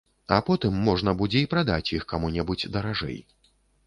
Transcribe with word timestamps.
А 0.35 0.37
потым 0.45 0.77
можна 0.85 1.11
будзе 1.19 1.43
і 1.45 1.49
прадаць 1.51 1.91
іх 1.97 2.07
каму-небудзь 2.13 2.65
даражэй. 2.79 3.19